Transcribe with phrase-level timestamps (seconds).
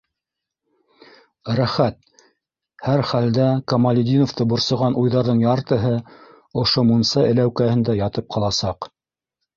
[1.59, 1.99] Рәхәт!..
[2.87, 5.93] һәр хәлдә Камалетдиновты борсоған уйҙарҙың яртыһы
[6.65, 8.91] ошо мунса эләүкәһендә ятып ҡаласаҡ!